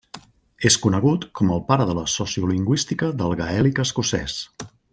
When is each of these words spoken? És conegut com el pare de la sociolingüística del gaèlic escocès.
És 0.69 0.77
conegut 0.85 1.27
com 1.41 1.51
el 1.57 1.61
pare 1.67 1.85
de 1.91 1.95
la 1.99 2.05
sociolingüística 2.13 3.11
del 3.21 3.37
gaèlic 3.43 3.83
escocès. 3.85 4.41